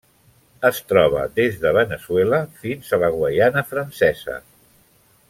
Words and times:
Es 0.69 0.79
troba 0.91 1.25
des 1.35 1.59
de 1.65 1.73
Veneçuela 1.79 2.39
fins 2.63 2.89
a 2.89 3.01
la 3.05 3.11
Guaiana 3.19 3.67
Francesa. 3.75 4.39